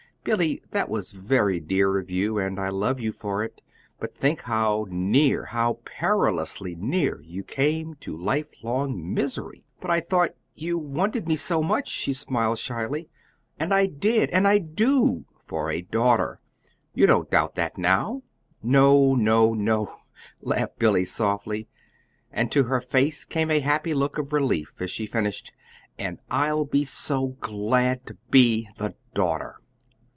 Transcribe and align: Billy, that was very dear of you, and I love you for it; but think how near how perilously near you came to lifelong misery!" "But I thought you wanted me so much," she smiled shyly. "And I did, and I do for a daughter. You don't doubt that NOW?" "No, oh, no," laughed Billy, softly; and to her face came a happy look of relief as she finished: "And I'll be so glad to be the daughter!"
Billy, 0.23 0.61
that 0.69 0.87
was 0.87 1.13
very 1.13 1.59
dear 1.59 1.97
of 1.97 2.11
you, 2.11 2.37
and 2.37 2.59
I 2.59 2.69
love 2.69 2.99
you 2.99 3.11
for 3.11 3.43
it; 3.43 3.59
but 3.99 4.15
think 4.15 4.41
how 4.43 4.85
near 4.87 5.45
how 5.45 5.79
perilously 5.83 6.75
near 6.75 7.21
you 7.23 7.43
came 7.43 7.95
to 8.01 8.15
lifelong 8.15 9.15
misery!" 9.15 9.65
"But 9.79 9.89
I 9.89 9.99
thought 9.99 10.35
you 10.53 10.77
wanted 10.77 11.27
me 11.27 11.35
so 11.35 11.63
much," 11.63 11.87
she 11.89 12.13
smiled 12.13 12.59
shyly. 12.59 13.09
"And 13.59 13.73
I 13.73 13.87
did, 13.87 14.29
and 14.29 14.47
I 14.47 14.59
do 14.59 15.25
for 15.39 15.71
a 15.71 15.81
daughter. 15.81 16.39
You 16.93 17.07
don't 17.07 17.31
doubt 17.31 17.55
that 17.55 17.79
NOW?" 17.79 18.21
"No, 18.61 19.13
oh, 19.15 19.53
no," 19.55 19.91
laughed 20.39 20.77
Billy, 20.77 21.03
softly; 21.03 21.67
and 22.31 22.51
to 22.51 22.65
her 22.65 22.79
face 22.79 23.25
came 23.25 23.49
a 23.49 23.59
happy 23.59 23.95
look 23.95 24.19
of 24.19 24.33
relief 24.33 24.79
as 24.83 24.91
she 24.91 25.07
finished: 25.07 25.51
"And 25.97 26.19
I'll 26.29 26.65
be 26.65 26.83
so 26.83 27.37
glad 27.39 28.05
to 28.05 28.17
be 28.29 28.69
the 28.77 28.93
daughter!" 29.15 29.55